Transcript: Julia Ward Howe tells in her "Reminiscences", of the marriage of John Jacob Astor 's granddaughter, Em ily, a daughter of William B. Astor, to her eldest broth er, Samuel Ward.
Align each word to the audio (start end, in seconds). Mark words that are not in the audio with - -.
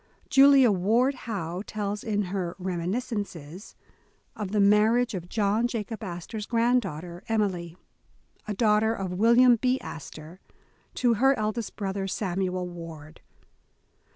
Julia 0.31 0.71
Ward 0.71 1.13
Howe 1.13 1.61
tells 1.63 2.03
in 2.03 2.23
her 2.23 2.55
"Reminiscences", 2.57 3.75
of 4.35 4.49
the 4.51 4.59
marriage 4.59 5.13
of 5.13 5.29
John 5.29 5.67
Jacob 5.67 6.01
Astor 6.03 6.39
's 6.39 6.47
granddaughter, 6.47 7.23
Em 7.29 7.43
ily, 7.43 7.77
a 8.47 8.55
daughter 8.55 8.95
of 8.95 9.13
William 9.13 9.57
B. 9.57 9.79
Astor, 9.79 10.39
to 10.95 11.13
her 11.13 11.37
eldest 11.37 11.75
broth 11.75 11.97
er, 11.97 12.07
Samuel 12.07 12.67
Ward. 12.67 13.21